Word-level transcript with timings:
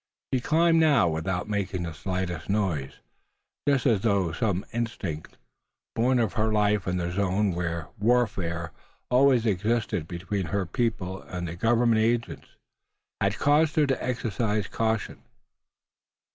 She 0.33 0.39
climbed 0.39 0.79
now 0.79 1.07
without 1.09 1.47
making 1.47 1.83
the 1.83 1.93
slightest 1.93 2.49
noise; 2.49 2.93
just 3.67 3.85
as 3.85 4.01
though 4.01 4.31
some 4.31 4.65
instinct, 4.73 5.37
born 5.95 6.17
of 6.17 6.33
her 6.33 6.51
life 6.51 6.87
in 6.87 6.97
the 6.97 7.11
zone 7.11 7.51
where 7.51 7.87
warfare 7.99 8.71
always 9.11 9.45
existed 9.45 10.07
between 10.07 10.47
her 10.47 10.65
people 10.65 11.21
and 11.21 11.47
the 11.47 11.55
Government 11.55 12.01
agents, 12.01 12.47
had 13.21 13.37
caused 13.37 13.75
her 13.75 13.85
to 13.85 14.03
exercise 14.03 14.65
caution. 14.67 15.21